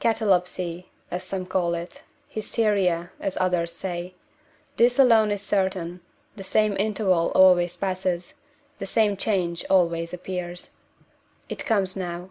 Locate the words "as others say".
3.20-4.14